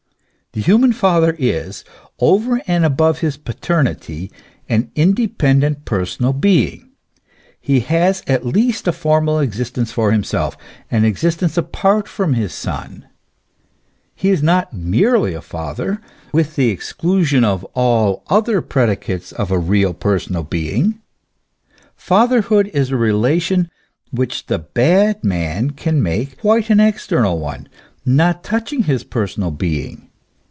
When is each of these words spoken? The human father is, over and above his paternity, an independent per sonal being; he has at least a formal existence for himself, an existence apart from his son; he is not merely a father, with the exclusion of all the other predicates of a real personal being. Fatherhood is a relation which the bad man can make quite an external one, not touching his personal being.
The 0.53 0.59
human 0.59 0.91
father 0.91 1.33
is, 1.39 1.85
over 2.19 2.61
and 2.67 2.83
above 2.83 3.19
his 3.19 3.37
paternity, 3.37 4.29
an 4.67 4.91
independent 4.97 5.85
per 5.85 6.01
sonal 6.03 6.37
being; 6.41 6.89
he 7.57 7.79
has 7.79 8.21
at 8.27 8.45
least 8.45 8.85
a 8.85 8.91
formal 8.91 9.39
existence 9.39 9.93
for 9.93 10.11
himself, 10.11 10.57
an 10.91 11.05
existence 11.05 11.55
apart 11.55 12.09
from 12.09 12.33
his 12.33 12.51
son; 12.53 13.05
he 14.13 14.27
is 14.27 14.43
not 14.43 14.73
merely 14.73 15.33
a 15.33 15.41
father, 15.41 16.01
with 16.33 16.57
the 16.57 16.67
exclusion 16.69 17.45
of 17.45 17.63
all 17.73 18.21
the 18.27 18.33
other 18.35 18.61
predicates 18.61 19.31
of 19.31 19.51
a 19.51 19.57
real 19.57 19.93
personal 19.93 20.43
being. 20.43 20.99
Fatherhood 21.95 22.69
is 22.73 22.91
a 22.91 22.97
relation 22.97 23.69
which 24.11 24.47
the 24.47 24.59
bad 24.59 25.23
man 25.23 25.69
can 25.69 26.03
make 26.03 26.41
quite 26.41 26.69
an 26.69 26.81
external 26.81 27.39
one, 27.39 27.69
not 28.05 28.43
touching 28.43 28.83
his 28.83 29.05
personal 29.05 29.49
being. 29.51 30.09